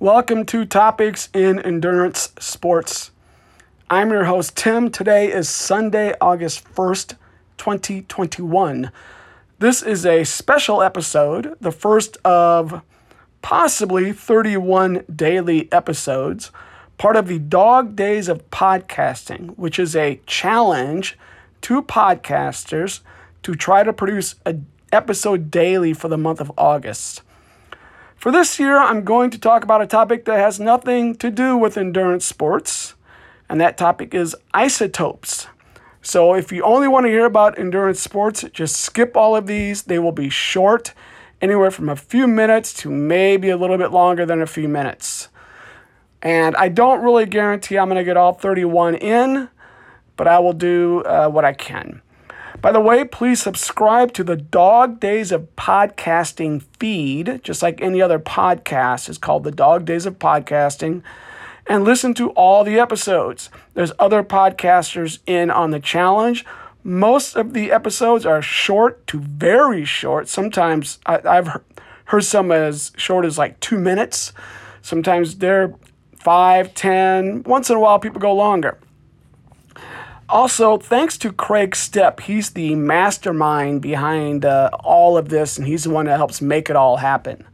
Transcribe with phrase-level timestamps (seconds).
[0.00, 3.10] Welcome to Topics in Endurance Sports.
[3.90, 4.92] I'm your host, Tim.
[4.92, 7.16] Today is Sunday, August 1st,
[7.56, 8.92] 2021.
[9.58, 12.80] This is a special episode, the first of
[13.42, 16.52] possibly 31 daily episodes,
[16.96, 21.18] part of the Dog Days of Podcasting, which is a challenge
[21.62, 23.00] to podcasters
[23.42, 27.22] to try to produce an episode daily for the month of August.
[28.18, 31.56] For this year, I'm going to talk about a topic that has nothing to do
[31.56, 32.96] with endurance sports,
[33.48, 35.46] and that topic is isotopes.
[36.02, 39.84] So, if you only want to hear about endurance sports, just skip all of these.
[39.84, 40.94] They will be short,
[41.40, 45.28] anywhere from a few minutes to maybe a little bit longer than a few minutes.
[46.20, 49.48] And I don't really guarantee I'm going to get all 31 in,
[50.16, 52.02] but I will do uh, what I can.
[52.60, 58.02] By the way, please subscribe to the Dog Days of Podcasting feed, just like any
[58.02, 61.02] other podcast is called the Dog Days of Podcasting,
[61.68, 63.48] and listen to all the episodes.
[63.74, 66.44] There's other podcasters in on the challenge.
[66.82, 70.28] Most of the episodes are short to very short.
[70.28, 71.62] Sometimes I, have
[72.06, 74.32] heard some as short as like two minutes.
[74.82, 75.74] Sometimes they're
[76.16, 77.44] five, ten.
[77.44, 78.78] Once in a while, people go longer.
[80.28, 82.20] Also, thanks to Kreg Steppe.
[82.20, 86.68] He's the mastermind behind uh, all of this, and he's the one that helps make
[86.68, 87.46] it all happen.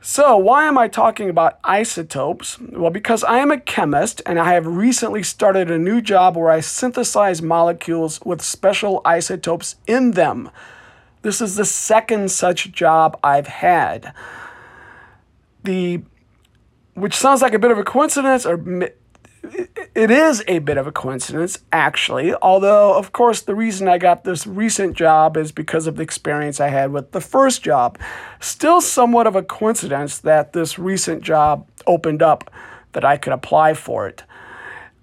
[0.00, 2.58] So, why am I talking about isotopes?
[2.60, 6.50] Well, because I am a chemist and I have recently started a new job where
[6.50, 10.50] I synthesize molecules with special isotopes in them.
[11.22, 14.12] This is the second such job I've had.
[15.62, 16.02] The
[16.94, 18.56] which sounds like a bit of a coincidence or
[19.94, 22.34] it is a bit of a coincidence, actually.
[22.34, 26.60] Although, of course, the reason I got this recent job is because of the experience
[26.60, 27.98] I had with the first job.
[28.40, 32.50] Still, somewhat of a coincidence that this recent job opened up
[32.92, 34.22] that I could apply for it.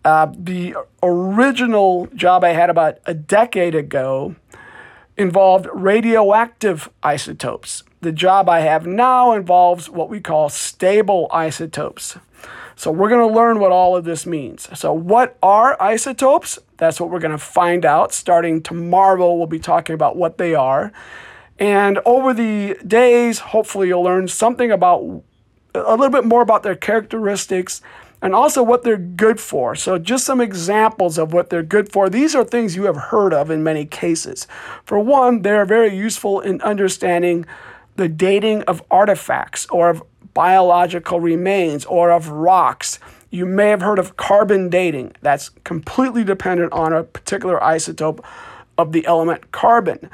[0.06, 4.36] Uh, the original job I had about a decade ago
[5.18, 7.84] involved radioactive isotopes.
[8.02, 12.18] The job I have now involves what we call stable isotopes.
[12.80, 14.70] So we're going to learn what all of this means.
[14.80, 16.60] So what are isotopes?
[16.78, 18.14] That's what we're going to find out.
[18.14, 20.94] Starting tomorrow, we'll be talking about what they are.
[21.60, 25.02] And over the days, hopefully you'll learn something about
[25.76, 27.82] a little bit more about their characteristics
[28.22, 29.76] and also what they're good for.
[29.76, 32.10] So, just some examples of what they're good for.
[32.10, 34.48] These are things you have heard of in many cases.
[34.86, 37.46] For one, they're very useful in understanding
[38.00, 40.02] the dating of artifacts or of
[40.34, 42.98] biological remains or of rocks.
[43.30, 45.18] You may have heard of carbon dating.
[45.22, 48.24] That's completely dependent on a particular isotope
[48.78, 50.10] of the element carbon.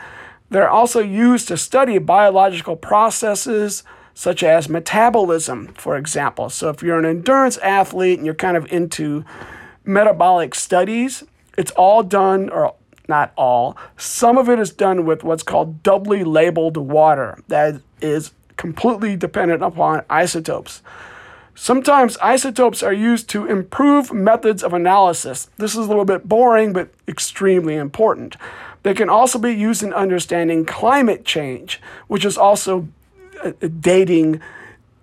[0.50, 3.84] They're also used to study biological processes
[4.16, 6.50] such as metabolism, for example.
[6.50, 9.23] So, if you're an endurance athlete and you're kind of into
[9.84, 11.23] metabolic studies,
[11.56, 12.73] it's all done, or
[13.08, 17.38] not all, some of it is done with what's called doubly labeled water.
[17.48, 20.82] That is completely dependent upon isotopes.
[21.56, 25.50] Sometimes isotopes are used to improve methods of analysis.
[25.58, 28.36] This is a little bit boring, but extremely important.
[28.84, 32.88] They can also be used in understanding climate change, which is also
[33.42, 34.42] uh, dating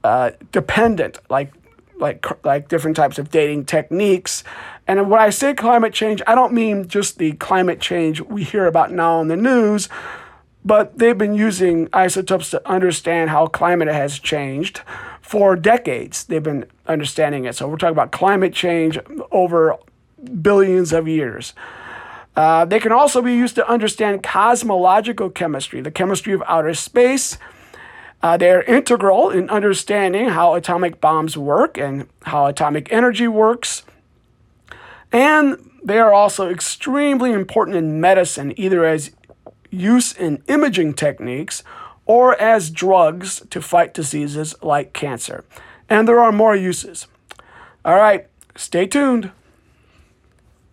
[0.04, 1.52] uh, dependent, like
[1.98, 4.44] like like different types of dating techniques.
[4.98, 8.66] And when I say climate change, I don't mean just the climate change we hear
[8.66, 9.88] about now on the news,
[10.66, 14.82] but they've been using isotopes to understand how climate has changed
[15.22, 16.24] for decades.
[16.24, 17.54] They've been understanding it.
[17.54, 18.98] So we're talking about climate change
[19.30, 19.78] over
[20.42, 21.54] billions of years.
[22.36, 27.38] Uh, they can also be used to understand cosmological chemistry, the chemistry of outer space.
[28.22, 33.84] Uh, they're integral in understanding how atomic bombs work and how atomic energy works.
[35.12, 39.12] And they are also extremely important in medicine, either as
[39.70, 41.62] use in imaging techniques
[42.06, 45.44] or as drugs to fight diseases like cancer.
[45.88, 47.06] And there are more uses.
[47.84, 48.26] All right,
[48.56, 49.30] stay tuned.